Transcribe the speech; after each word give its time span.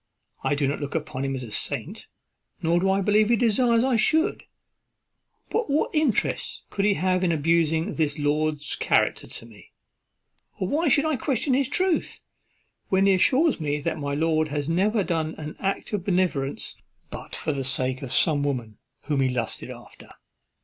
I 0.43 0.55
do 0.55 0.67
not 0.67 0.79
look 0.81 0.95
upon 0.95 1.23
him 1.23 1.35
as 1.35 1.43
a 1.43 1.51
saint, 1.51 2.07
nor 2.59 2.79
do 2.79 2.89
I 2.89 3.01
believe 3.01 3.29
he 3.29 3.35
desires 3.35 3.83
I 3.83 3.97
should; 3.97 4.45
but 5.51 5.69
what 5.69 5.93
interest 5.93 6.63
could 6.71 6.85
he 6.85 6.95
have 6.95 7.23
in 7.23 7.31
abusing 7.31 7.93
this 7.93 8.17
lord's 8.17 8.75
character 8.75 9.27
to 9.27 9.45
me? 9.45 9.73
or 10.57 10.67
why 10.67 10.87
should 10.87 11.05
I 11.05 11.17
question 11.17 11.53
his 11.53 11.69
truth, 11.69 12.21
when 12.89 13.05
he 13.05 13.13
assured 13.13 13.61
me 13.61 13.79
that 13.81 13.99
my 13.99 14.15
lord 14.15 14.47
had 14.47 14.67
never 14.67 15.03
done 15.03 15.35
an 15.37 15.55
act 15.59 15.93
of 15.93 16.03
beneficence 16.05 16.73
in 16.73 16.77
his 16.79 17.11
life 17.11 17.11
but 17.11 17.35
for 17.35 17.51
the 17.53 17.63
sake 17.63 18.01
of 18.01 18.11
some 18.11 18.41
woman 18.41 18.79
whom 19.03 19.21
he 19.21 19.29
lusted 19.29 19.69
after?" 19.69 20.09